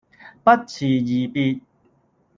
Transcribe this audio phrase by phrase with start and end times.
[0.43, 1.61] 不辭而別